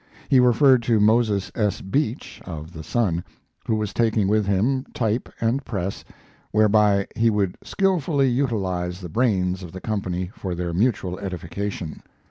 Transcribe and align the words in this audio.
He 0.29 0.39
referred 0.39 0.81
to 0.81 0.99
Moses 0.99 1.51
S. 1.53 1.79
Beach, 1.79 2.41
of 2.43 2.73
the 2.73 2.81
Sun, 2.83 3.23
who 3.67 3.75
was 3.75 3.93
taking 3.93 4.27
with 4.27 4.47
him 4.47 4.83
type 4.95 5.29
and 5.39 5.63
press, 5.63 6.03
whereby 6.51 7.05
he 7.15 7.29
would 7.29 7.55
"skilfully 7.61 8.27
utilize 8.27 8.99
the 9.01 9.09
brains 9.09 9.61
of 9.61 9.71
the 9.73 9.79
company 9.79 10.31
for 10.33 10.55
their 10.55 10.73
mutual 10.73 11.19
edification." 11.19 12.01